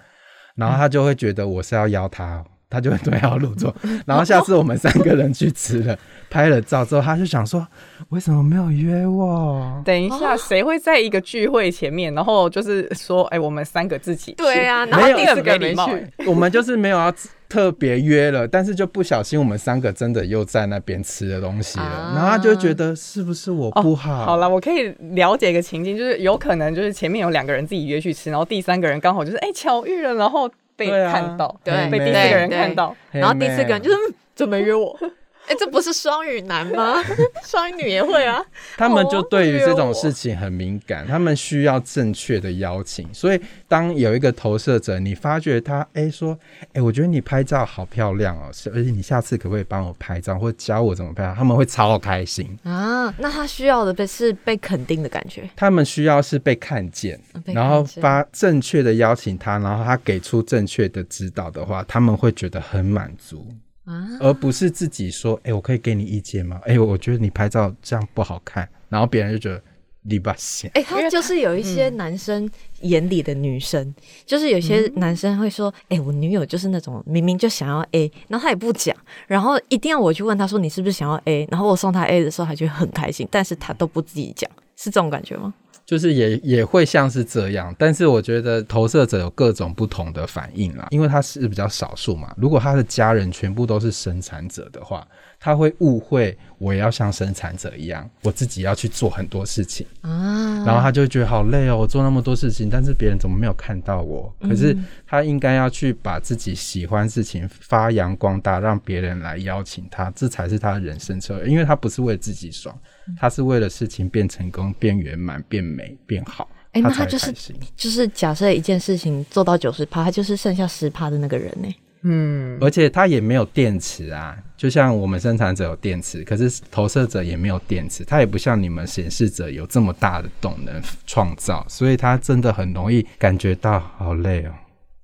[0.56, 3.72] 然后他就会觉得我是要邀他哦，他就会对号入座。
[4.08, 5.96] 然后下次我们三个人去吃了，
[6.32, 7.68] 拍了照之后，他就想说，
[8.10, 9.80] 为什么没有约我？
[9.86, 17.14] 等一下，谁会在一个聚会前面，然后就是说，哎、我们三个自己去对啊，然没有后第二是给礼貌个没去欸，我们就是没有要
[17.54, 24.26] 特别约了，但是就不小心我们三个真的又在那边吃的东西了，啊然后他就觉得是不是我不好？
[24.26, 34.98] 好了，我可以了解一个情境，就是有可能就是前面有两个人自己约去吃，然后第三个人刚好就是哎、巧遇了，然后被看到，对被第四个人看到，然后第四个人就是嗯怎么没约我？
[35.48, 36.96] 哎、这不是双语男吗？
[37.46, 38.42] 双语女也会啊。
[38.78, 43.14] 他们就对于这种事情很敏感，他们需要正确的邀请。
[43.14, 46.38] 所以，当有一个投射者，你发觉他，哎、说，
[46.74, 51.34] 哎、我觉得你拍照好漂亮哦，是而且你下次可不可以帮我拍照，或教我怎么拍照？
[51.36, 52.58] 他们会超开心。
[52.64, 63.46] 啊，那他需要的被是被肯定的感觉，他们需要是被看见，然后发正确的邀请他，然后他给出正确的指导的话，他们会觉得很满足。
[63.86, 66.60] 啊，而不是自己说，哎、我可以给你意见吗？
[66.66, 69.62] 哎、我觉得你拍照这样不好看，然后别人就觉得
[70.04, 70.72] 你把线。
[70.74, 72.50] 哎、他就是有一些男生
[72.82, 73.94] 眼里的女生，
[74.26, 78.96] 就是有些男生会说，哎、我女友就是那种明明就想要 A，然后他也不讲，
[79.28, 85.54] 然后一定要我去问他说你是不是想要 A，然后我送他 A 的时候，他就会很开心，但是他都不自己讲，是这种感觉吗？
[85.86, 92.34] 就是也也会像是这样，但是我觉得投射者有各种不同的反应啦，因为他是比较少数嘛。
[92.38, 95.08] 如果他的家人全部都是生产者的话，
[95.44, 104.34] 他会误会我也要像生产者一样，我自己要去做很多事情，啊，然后他就觉得好累哦，我做那么多事情，但是别人怎么没有看到我？
[104.40, 104.74] 可是
[105.06, 112.74] 他应该要去把自己喜欢事情发扬光大，让别人来邀请他，这才是他的人生策略，因为他不是为了自己爽，
[113.20, 116.50] 他是为了事情变成功、变圆满、变美、变好。
[116.72, 117.32] 哎那他就是
[117.76, 121.68] 就是假设一件事情做到九十趴，他就是剩下十趴的那个人呢、
[122.04, 134.52] 嗯，而且它也没有电池啊，就像我们生产者有电池，可是投射者也没有电池，它也不像你们显示者有这么大的动能创造，所以它真的很容易感觉到好累哦。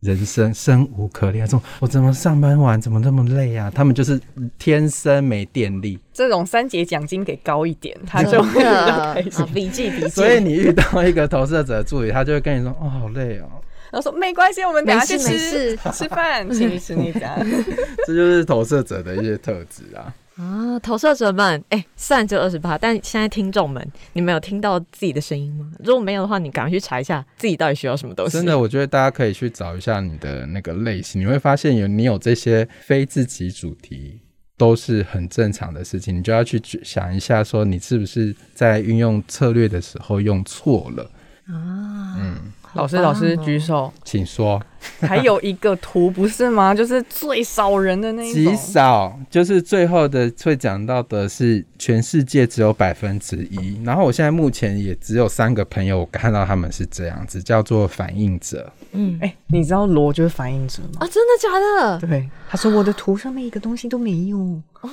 [0.02, 3.70] 人生生无可恋，说我怎么上班完怎么那么累啊？
[3.74, 4.20] 他们就是
[4.58, 9.46] 天生没电力，这种三节奖金给高一点，他 就会比较开心。
[9.48, 13.50] 笔记笔记，所以你遇到一个投射者助理，他就会跟你说：“哦，好累哦。
[13.92, 17.36] 然后说没关系，我们等下去吃吃饭，请 你吃那家。”
[18.08, 20.14] 这就是投射者的一些特质啊。
[20.40, 25.70] 啊，投射者们，哎、虽然只有二十八，但现在听众们，你们有听到自己的声音吗？
[25.84, 28.38] 如果没有的话，你赶快去查一下自己到底需要什么东西。
[28.38, 34.22] 真的，我觉得大家可以去找一下你的那个类型，你会发现有你有这些非自己主题。
[34.58, 41.04] 都是很正常的事情，你就要去想一下，说你是不是在运用策略的时候用错了。
[41.48, 43.92] 啊，嗯，老师，老师哦举手。
[44.04, 44.62] 请说。
[45.02, 46.74] 还有一个图不是吗？
[46.76, 48.56] 就是最少人的那一极。
[48.56, 58.72] 少，就是最后的会讲到的是全世界只有百分之一，然后我现在目前也只有三个朋友，我看到他们是这样子，叫做反应者。
[58.94, 61.00] 嗯，哎、你知道罗就是反应者吗？
[61.00, 62.08] 啊，真的假的？
[62.08, 64.38] 对，他说我的图上面一个东西都没有。
[64.82, 64.90] 哦，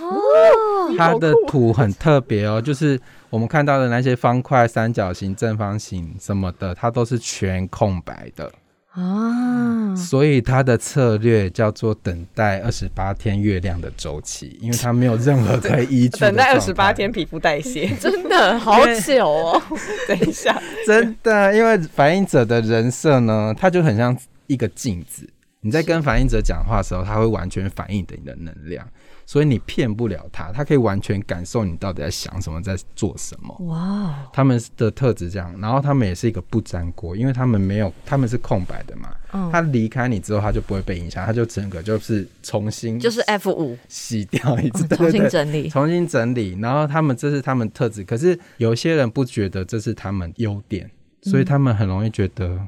[0.99, 8.51] 他的图很特别哦，就是我们看到的那些方块、三角形、正方形什么的，它都是全空白的，
[8.93, 17.89] 啊，所以它的策略叫做等待二十八天月亮的周期，因为它没有任何可以依据 等待二十八天，皮肤代谢。
[18.01, 19.63] 真的好久哦。
[20.09, 25.29] 等一下，真的，因为反应者的人设呢，他就很像一个镜子。
[25.67, 28.89] 你在跟反应者讲话的时候，他会完全反映你的能量，
[29.27, 33.53] 所以你骗不了他，他可以完全感受你到底在想什么，在做什么。
[33.67, 39.11] 哇哦，他们的特质这样，然后他们也是一个不粘锅，因为他们没有，他们是空白的嘛。
[39.33, 45.69] 嗯他离开你之后，他就不会被影响，他就整个就是重新就是 F 五，洗掉一次，对重新整理。
[45.69, 50.89] 重新整理，然后他们这是他们特质，可是有些人不觉得这是他们优点，
[51.23, 52.59] 所以他们很容易觉得，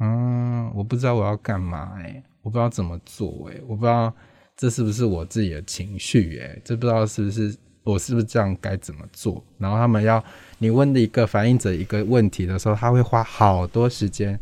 [0.00, 4.10] 嗯，我不知道我要干嘛、欸，我不知道怎么做、欸，我不知道
[4.56, 9.44] 这是不是我自己的情绪，哎，这不知道是不是我是不是这样该怎么做。
[9.58, 10.24] 然后他们要
[10.56, 14.40] 你问的一个反应者一个问题的时候，他会花好多时间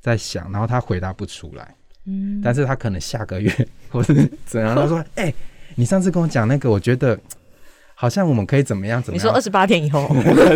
[0.00, 1.74] 在想，然后他回答不出来。
[2.04, 3.50] 嗯，但是他可能下个月
[3.90, 5.34] 或者是怎样，他说： “哎、
[5.74, 7.18] 你上次跟我讲那个，我觉得
[8.00, 10.08] 好像我们可以怎么样怎么样。”你说二十八天以后，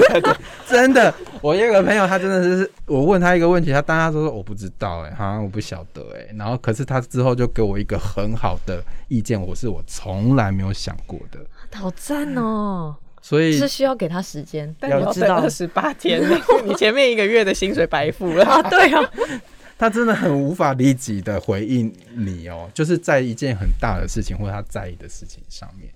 [0.69, 11.41] 真的，我有个朋友，他真的是我问他一个问题，他当他说我不知道、哎，好像我不晓得、哎，然后可是他之后就给我一个很好的意见，我是我从来没有想过的，
[11.77, 12.95] 好赞哦！
[13.21, 16.23] 所以是需要给他时间，但你知道等二十八天，
[16.65, 18.45] 你前面一个月的薪水白付了。
[18.45, 19.03] 啊，对啊，
[19.79, 25.89] 他真的很无法立即的回应你哦，就是在一件很大的事情或者他在意的事情上面，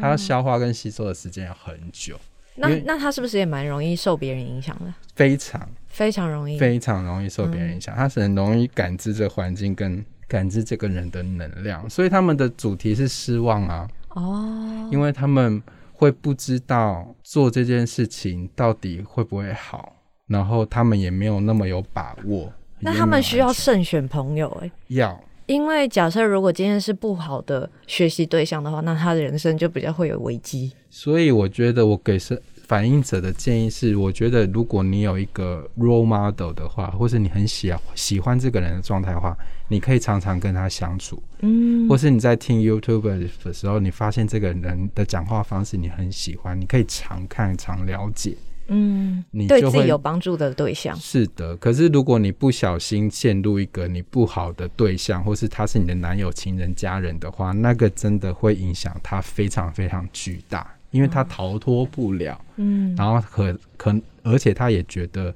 [0.00, 2.18] 他要消化跟吸收的时间要很久，
[2.56, 4.92] 那那他是不是也蛮容易受别人影响的？
[5.14, 5.68] 非常。
[5.88, 15.60] 非常容易，非常容易受别人影响，他是很容易感知这环境跟感知这个人的能量，所以他们的主题是失望啊，哦，因为他们
[15.92, 19.92] 会不知道做这件事情到底会不会好，
[20.26, 22.52] 然后他们也没有那么有把握。
[22.78, 30.70] 那他们需要慎选朋友哎、要因为假设如果今天是不好的学习对象的话，那他的人生就比较会有危机。
[30.90, 39.34] 所以我觉得我给是反应者的建议是，我觉得如果你有一个 role model 的话，或是你很喜喜欢这个人的状态的话，
[39.68, 48.36] 你可以常常跟他相处，嗯或是你在听 YouTube 的时候，你发现这个人的讲话方式你很喜欢，你可以常看常了解。
[48.68, 62.38] 嗯，你对自己有帮助的对象，是的，可是如果你不小心陷入一个你不好的对象，或是他是你的男友、情人、家人的话，那个真的会影响他非常非常巨大，因为他逃脱不了。
[62.56, 65.34] 嗯，然后可可，而且他也觉得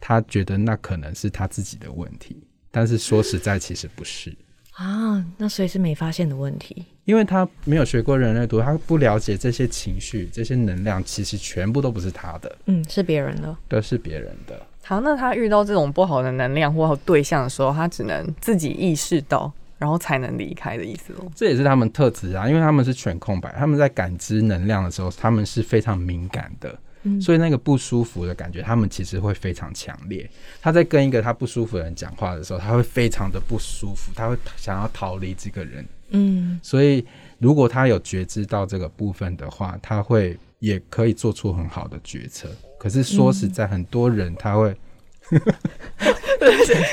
[0.00, 2.36] 他觉得那可能是他自己的问题，
[2.70, 4.34] 但是说实在，其实不是。
[4.72, 6.86] 啊，那所以是没发现的问题。
[7.10, 13.56] 因为他没有学过人类图，他不了解这些情绪、这些能量，其实全部都不是他的，嗯，是别人的。
[13.66, 14.64] 都是别人的。
[14.84, 21.28] 好，那他遇到这种不好的能量或对象的时候，他只能自己意识到，然后才能离开的意思哦。
[21.34, 26.78] 这也是他们特质啊，因为他们是全空白，他们在感知能量的时候，他们是非常敏感的。
[27.18, 30.30] 所以那个不舒服的感觉，他们其实会非常强烈。
[30.60, 35.82] 他在跟一个他不舒服的人讲话的时候，他会非常的不舒服，他会想要逃离这个人。
[36.10, 37.04] 嗯，所以
[37.38, 42.48] 如果他有觉知到这个部分的话，他会也可以做出很好的决策。
[42.78, 44.74] 可是说实在，很多人他会。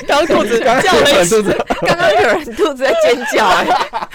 [0.06, 1.42] 刚 肚子叫了一声，
[1.80, 3.64] 刚刚有人肚子在尖叫，哎，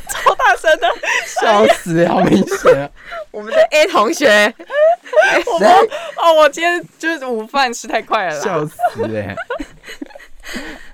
[0.07, 0.87] 超大声的，
[1.41, 2.89] 笑死，好明显。
[3.31, 4.53] 我们的 A 同学，
[5.45, 5.59] 我
[6.23, 8.77] 哦，我今天就是午饭吃太快了，笑死
[9.13, 9.35] 哎！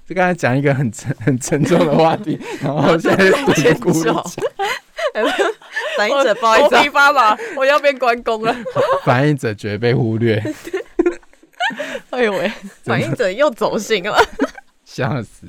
[0.10, 4.24] 就刚才讲一个很沉很沉重的话题， 然后现在尖叫，
[5.96, 8.56] 反应者不好意思，批发麻，我要变关公了，
[9.06, 10.42] 反应者绝被忽略。
[12.10, 12.52] 哎呦喂！
[12.84, 14.18] 反应者又走心了，
[14.84, 15.46] 笑死！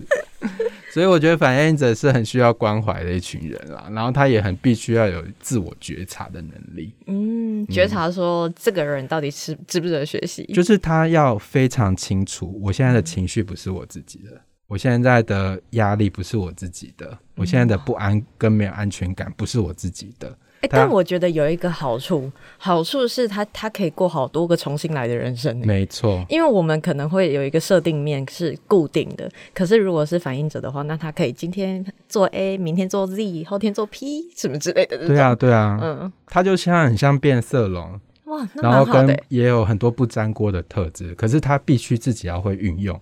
[0.92, 6.92] 所以我觉得反应者是很需要关怀的一群人啦，然后他也很必须要有自我觉察的能力。
[7.06, 20.28] 嗯，觉察说这个人到底是值不值得学习，就是他要非常清楚，我现在的情绪不是我自己的，我现在的压力不是我自己的，我现在的不安跟没有安全感不是我自己的。
[20.60, 25.58] 哎，但我觉得有一个好处，好处是他他可以过好多个重新来的人生。
[25.66, 34.98] 没错，因为我们可能会有一个设定面是固定的，可是如果是反应者的话，那他可以今天做 A，明天做 Z，后天做 P 什么之类的。
[35.08, 43.00] 对啊，对啊，嗯，他就像很像变色龙，哇，然后跟也有很多不粘锅的特质，可是他必须自己要会运用。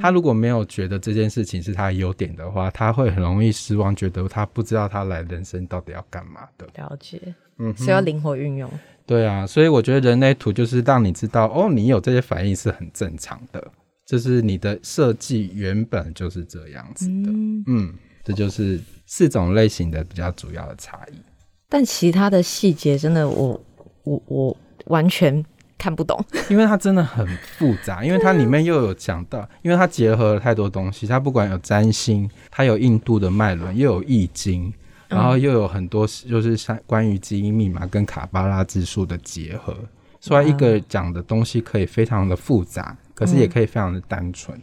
[0.00, 6.66] 他如果没有觉得这件事情是他的优点的话，他会很容易失望，觉得他不知道他来人生到底要干嘛的。
[6.76, 7.20] 了解，
[7.58, 8.70] 嗯，是要灵活运用。
[9.06, 13.70] 对啊，所以我觉得人类图就是让你知道，哦，你有这些反应是很正常的，
[14.04, 17.30] 就是你的设计原本就是这样子的。
[17.66, 17.94] 嗯，
[18.24, 21.16] 这就是四种类型的比较主要的差异。
[21.68, 23.64] 但其他的细节真的，我
[24.04, 24.56] 我我
[24.86, 25.44] 完全。
[25.78, 26.18] 看不懂，
[26.48, 27.26] 因为它真的很
[27.58, 34.72] 复杂， 因为它里面又有讲到，因为它结合了太多东西，它不管有占星，它有印度的脉轮，又有易经，
[35.08, 39.76] 然后又有很多就是像关于基因密码跟卡巴拉之术的结合，
[40.20, 44.56] 所以一个讲的东西可以非常的复杂，可是也可以非常的单纯。
[44.56, 44.62] 嗯，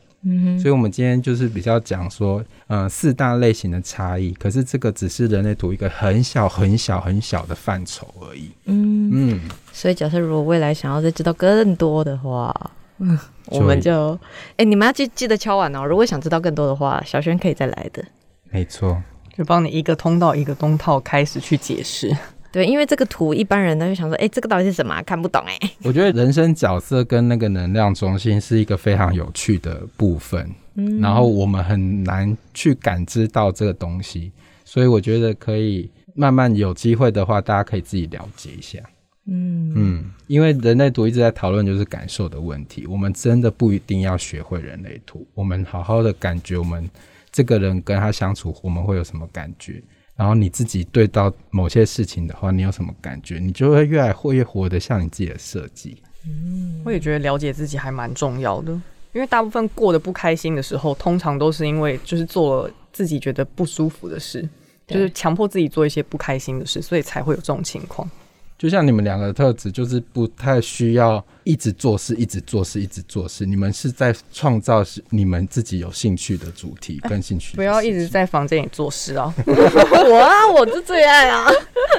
[0.58, 8.50] 所以我们今天就是比较讲说，呃，四大类型的差异，可是这个只是人类图一个很小很小很小的范畴而已。
[8.66, 9.42] 嗯嗯，
[9.74, 12.56] 所以假设如果未来想要再知道更多的话，
[13.00, 14.18] 嗯，我们就，
[14.56, 15.86] 哎，你们要记记得敲完哦。
[15.86, 18.04] 如果想知道更多的话，小轩可以再来的。
[18.50, 19.02] 没错，
[19.36, 22.16] 就帮你一个通道一个通道开始去解释。
[22.54, 25.02] 对，因为这个图一般人呢会想说，哎，这个到底是什么？
[25.02, 25.60] 看不懂哎。
[25.84, 34.32] 我觉得人生角色跟那个能量中心是一个非常有趣的部分，嗯，然后我们很难去感知到这个东西，
[34.64, 38.80] 所以我觉得可以慢慢有机会的话，大家可以自己了解一下，
[39.26, 46.88] 嗯嗯，因为人类图一直在讨论就是感受的问题，我们真的不一定要学会人类图，我们好好的感觉我们
[47.32, 49.82] 这个人跟他相处，我们会有什么感觉。
[50.16, 53.40] 然后你自己对到某些事情的话，你有什么感觉？
[53.40, 55.98] 你就会越来越活得像你自己的设计。
[56.26, 58.72] 嗯，我也觉得了解自己还蛮重要的，
[59.12, 64.48] 因为大部分过得不开心的时候，通常都是因为就是做了自己觉得不舒服的事，
[64.88, 68.10] 就是强迫自己做一些不开心的事，所以才会有这种情况。
[68.58, 73.46] 就像你们两个的特质，就是不太需要一直做事，一直做事，一直做事。
[73.46, 77.56] 你们是在创造是你们自己有兴趣的主题跟兴趣。
[77.56, 79.34] 不要一直在房间里做事哦！
[79.46, 81.50] 我啊，我是最爱啊！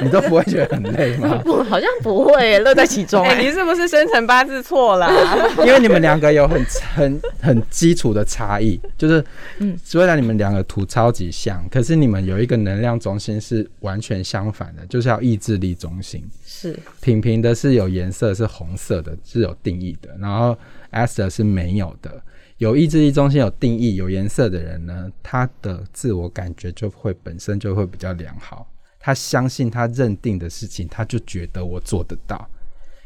[0.03, 1.41] 你都不会觉得很累吗？
[1.45, 3.25] 不，好像不会，乐在其中。
[3.39, 5.09] 你是不是生辰八字错了？
[5.65, 6.65] 因为你们两个有很
[6.95, 9.25] 很很基础的差异，就是
[9.59, 16.25] 嗯，虽然你们两个图超级像，可是你们有一个能量中心是完全相反的，就是要意志力中心。
[16.47, 20.17] 是平平的，是有颜色，是红色的，是有定义的。
[20.19, 20.57] 然后
[20.93, 22.23] ester 是没有的。
[22.59, 28.71] 有意志力中心有定义、有颜色的人呢，他的自我感觉就会本身就会比较良好。
[29.01, 32.49] 他相信他认定的事情，他就觉得我做得到。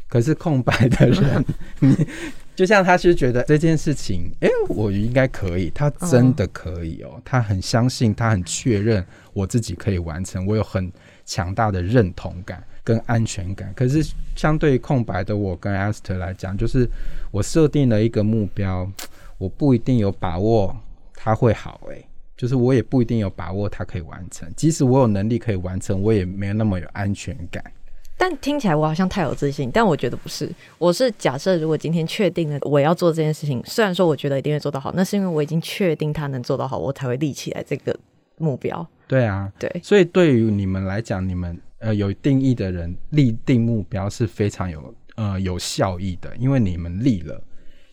[0.06, 1.44] 可是空白的人，
[1.80, 2.06] 你
[2.54, 7.20] 就像他是觉得这件事情，哎，我应该可以，他真的可以哦。
[7.24, 10.90] 他很相信，他很确认我自己可以完成，我有很
[11.26, 12.62] 强大的认同感。
[12.88, 13.70] 跟安全感。
[13.76, 14.02] 可是
[14.34, 16.88] 相对于空白的我跟 Esther 来讲，就是
[17.30, 18.90] 我设定了一个目标，
[19.36, 20.74] 我不一定有把握
[21.12, 24.50] 它会好、欸，就是我也不一定有把握它可以完成。
[24.56, 27.62] 即使我有能力可以完成，我也没有那么有安全感。
[28.16, 30.50] 但听起来我好像太有自信，但我觉得不是。
[30.78, 37.94] 我是假设，如果今天确定了我要做这件事情，虽然说我觉得一定会做得好，那是因为我已经确定他能做得好，我才会立起来这个
[38.38, 38.84] 目标。
[39.06, 47.40] 对啊，对，所以对于你们来讲，你们呃有定义的人立定目标是非常有呃有效益的，因为你们立了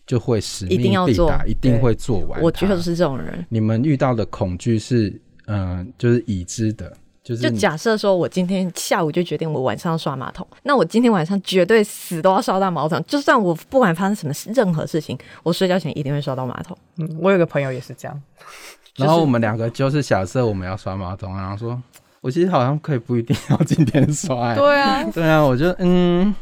[0.06, 2.44] 就会使一定命要做必达，一定对会做完它。
[2.44, 3.44] 我就是这种人。
[3.48, 5.08] 你们遇到的恐惧是
[5.46, 16.76] 嗯、呃就是已知的，就是就假设说，我今天下午就决定我晚上要刷马桶，那我今天晚上绝对死都要刷到马桶，就算我不管发生什么事任何事情，我睡觉前一定会刷到马桶。
[16.98, 18.22] 嗯，我有个朋友也是这样，
[18.96, 21.80] 然后我们两个就是假设我们要刷马桶，然后说，
[22.26, 26.34] 我其实好像可以不一定要今天刷、欸， 对啊，对啊，我就嗯，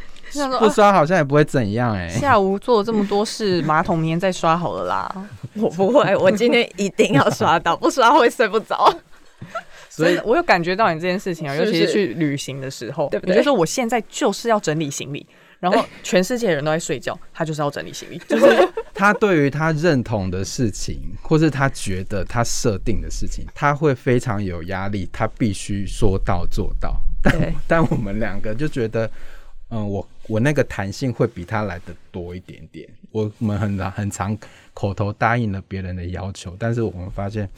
[0.59, 5.15] 不刷好像也不会怎样哎、下午做了这么多事，马桶明天再刷好了啦。
[5.61, 8.91] 我不会，我今天一定要刷到， 不刷会睡不着。
[9.91, 13.35] 所以我有感觉到你这件事情啊，尤其是去旅行的时候，对不对？
[13.37, 15.27] 你就说我现在就是要整理行李，
[15.61, 18.47] 然后全世界人都在睡觉，他就是要整理行李，就是
[18.93, 27.01] 他对于他认同的事情，或是他觉得他设定的事情，他会非常有压力，他必须说到做到。
[27.23, 29.11] 但，但我们两个就觉得，
[29.71, 32.89] 嗯，我我那个弹性会比他来的多一点点。
[33.11, 34.37] 我我们很很常
[34.75, 37.49] 口头答应了别人的要求，但是我们发现，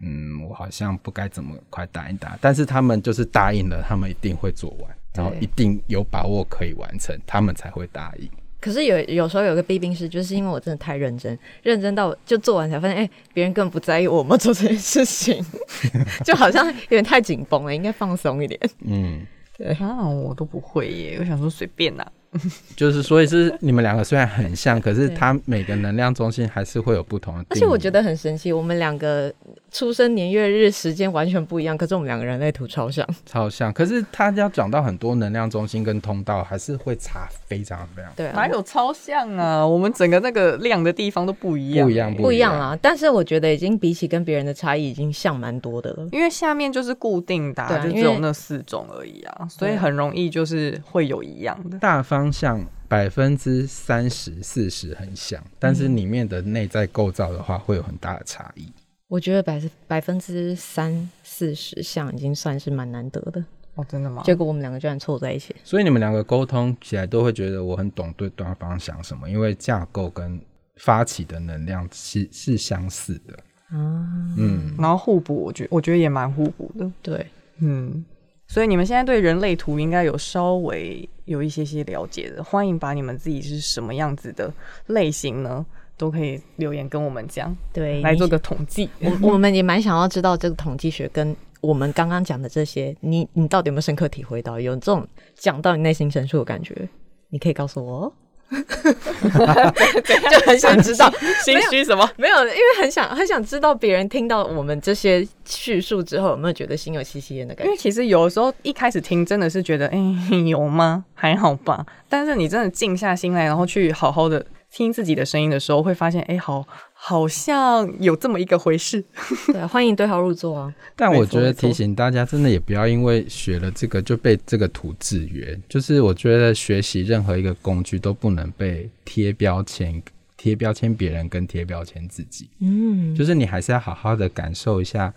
[0.00, 2.36] 嗯，我好像不该这么快答应答。
[2.40, 8.28] 但是他们就是答应了，他们一定会做完，然后一定有把握可以完成，他们才会答应。
[8.60, 15.44] 可是有有时候有个弊病是，就是因为我真的太认真，认真到就做完才发现，哎、别人根本不在意我们做这件事情，
[16.24, 18.60] 就好像有点太紧绷了，应该放松一点。
[18.84, 19.26] 嗯。
[19.58, 21.16] 对啊，我都不会耶。
[21.18, 22.06] 我想说随便啦，
[22.76, 27.44] 就是，所以是你们两个虽然很像，可是对它每个能量中心还是会有不同的。
[27.50, 29.32] 而且我觉得很神奇，我们两个
[29.70, 33.06] 出生年月日时间完全不一样，可是我们两个人类图超像。
[33.24, 39.66] 超像，可是他要讲到很多能量中心跟通道，还是会差非常非常对啊，哪有超像啊？
[39.66, 42.58] 我们整个那个亮的地方都不一样，不一样，不一样。
[42.58, 42.78] 啊？
[42.80, 46.06] 但是我觉得已经比起跟别人的差异，已经像蛮多的了。
[46.12, 51.78] 因为下面就是固定的啊、对啊就只有那四种而已啊，所以很容易就是会有一样的。
[51.78, 58.72] 大方向百分之三十四十很像，但是里面的内在构造的话，会有很大的差异。
[59.08, 63.44] 我觉得百百分之三四十像已经算是蛮难得的，
[63.74, 64.22] 哦，真的吗？
[64.24, 65.54] 结果我们两个居然凑在一起。
[65.62, 70.40] 所以你们两个沟通起来都会觉得我很懂对对方想什么，因为架构跟
[70.76, 73.34] 发起的能量是是相似的。
[73.68, 74.06] 啊，
[74.36, 76.90] 嗯，然后互补，我觉我觉得也蛮互补的。
[77.02, 77.26] 对，
[77.58, 78.04] 嗯，
[78.48, 84.52] 所以你们现在对人类图应该有稍微有一些些了解的，欢迎把你们自己是什么样子的
[84.86, 85.64] 类型呢，
[85.96, 88.88] 都可以留言跟我们讲，对，来做你个统计。
[89.00, 94.60] 我 我们也蛮想要知道这个统计学跟我们刚刚讲的这些，你你到底有没有深刻体会到？
[94.60, 96.88] 有这种讲到你内心深处的感觉？
[97.30, 98.12] 你可以告诉我哦。
[100.30, 101.12] 就很想知道，
[101.44, 102.08] 心虚什么？
[102.16, 107.70] 没有，因为很想很想知道别人听到我们这些叙述之后，有没有觉得心有戚戚焉的感觉？
[107.70, 109.98] 因为其实有的时候一开始听真的是觉得，哎、
[110.46, 111.04] 有吗？
[111.14, 111.84] 还好吧。
[112.08, 114.44] 但是你真的静下心来，然后去好好的
[114.76, 116.62] 听自己的声音的时候，会发现，哎、好，
[116.92, 119.02] 好像有这么一个回事。
[119.50, 120.74] 对，欢迎对号入座啊！
[120.94, 125.58] 但我觉得提醒大家，真的也不要因为学了这个就被这个图制约。
[125.66, 130.02] 就是我觉得学习任何一个工具都不能被贴标签，
[130.36, 132.50] 贴标签别人跟贴标签自己。
[132.60, 135.10] 嗯，就是你还是要好好的感受一下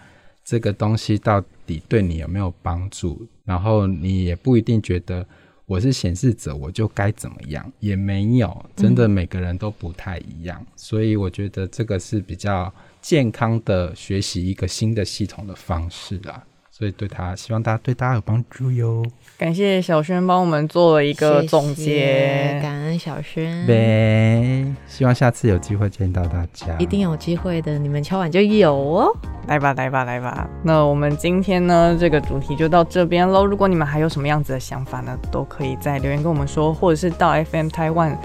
[0.45, 5.27] 这个东西到底对你有没有帮助，然后你也不一定觉得
[5.69, 16.43] 我是显示者我就该怎么样，也没有，真的每个人都不太一样，所以我觉得这个是比较健康的学习一个新的系统的方式啦。
[16.79, 19.05] 所以对他，希望大家对大家有帮助哟。
[19.37, 22.59] 感谢小轩帮我们做了一个总谢谢结。
[22.61, 26.67] 感恩小轩，呗，希望下次有机会见到大家。
[26.79, 29.13] 一定有机会的，你们敲碗就有哦。
[29.47, 30.49] 来吧，来吧，来吧。
[30.63, 33.45] 那我们今天呢，这个主题就到这边喽。
[33.45, 38.15] 如果你们还有什么样子的想法呢，都可以在留言跟我们说，或者是到 FM Taiwan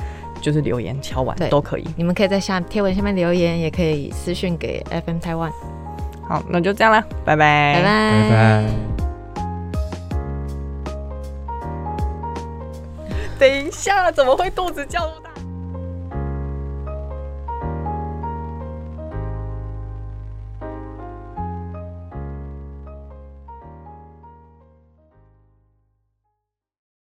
[0.41, 1.85] 就是留言敲碗对都可以。
[1.97, 5.51] 你们可以在下贴文下面留言，也可以私讯给 FM 台湾。
[6.29, 8.65] 好，那就这样啦，拜拜，拜拜，拜拜。
[13.39, 15.11] 等一下，怎么会肚子叫？